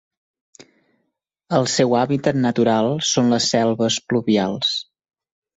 [1.57, 4.77] El seu hàbitat natural són les selves pluvials.